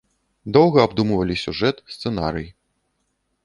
Доўга 0.55 0.79
абдумвалі 0.87 1.35
сюжэт, 1.43 1.85
сцэнарый. 1.97 2.51